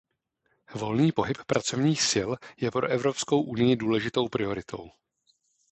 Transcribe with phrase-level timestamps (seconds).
[0.75, 4.91] Volný pohyb pracovních sil je pro Evropskou unii důležitou prioritou.